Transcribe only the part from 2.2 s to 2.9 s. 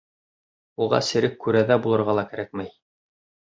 ла кәрәкмәй.